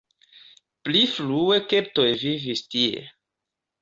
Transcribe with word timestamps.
Pli 0.87 1.03
frue 1.17 1.59
keltoj 1.73 2.09
vivis 2.25 2.67
tie. 2.73 3.05